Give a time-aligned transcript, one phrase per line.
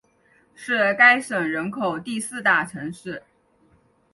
[0.55, 3.21] 是该省人口第四大城市。